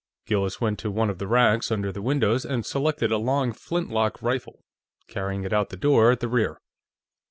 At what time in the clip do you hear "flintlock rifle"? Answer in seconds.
3.53-4.65